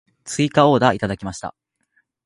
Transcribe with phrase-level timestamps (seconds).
[0.25, 1.53] 追加のオーダーをいただきました。